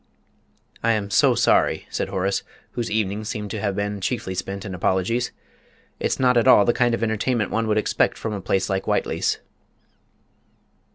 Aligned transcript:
"I 0.81 0.93
am 0.93 1.11
so 1.11 1.35
sorry," 1.35 1.85
said 1.91 2.09
Horace, 2.09 2.41
whose 2.71 2.89
evening 2.89 3.23
seemed 3.23 3.51
to 3.51 3.57
him 3.57 3.61
to 3.61 3.65
have 3.67 3.75
been 3.75 4.01
chiefly 4.01 4.33
spent 4.33 4.65
in 4.65 4.73
apologies; 4.73 5.31
"it's 5.99 6.19
not 6.19 6.37
at 6.37 6.47
all 6.47 6.65
the 6.65 6.73
kind 6.73 6.95
of 6.95 7.03
entertainment 7.03 7.51
one 7.51 7.67
would 7.67 7.77
expect 7.77 8.17
from 8.17 8.33
a 8.33 8.41
place 8.41 8.67
like 8.67 8.87
Whiteley's." 8.87 9.37